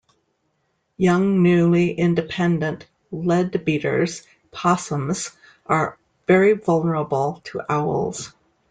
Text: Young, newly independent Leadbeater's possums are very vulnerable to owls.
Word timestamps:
Young, 0.97 1.43
newly 1.43 1.91
independent 1.93 2.87
Leadbeater's 3.11 4.25
possums 4.49 5.29
are 5.67 5.95
very 6.25 6.53
vulnerable 6.53 7.39
to 7.43 7.61
owls. 7.69 8.33